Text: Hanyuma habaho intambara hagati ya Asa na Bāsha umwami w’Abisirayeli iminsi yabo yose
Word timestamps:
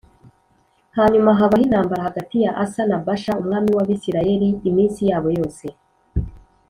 Hanyuma 0.97 1.37
habaho 1.39 1.63
intambara 1.67 2.03
hagati 2.07 2.35
ya 2.45 2.51
Asa 2.63 2.81
na 2.89 2.97
Bāsha 3.05 3.39
umwami 3.41 3.69
w’Abisirayeli 3.77 4.47
iminsi 4.69 5.01
yabo 5.09 5.29
yose 5.37 5.65